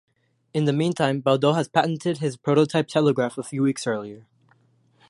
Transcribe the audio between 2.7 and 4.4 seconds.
telegraph a few weeks earlier.